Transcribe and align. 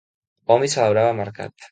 Hom 0.55 0.65
hi 0.67 0.71
celebrava 0.75 1.13
mercat. 1.19 1.69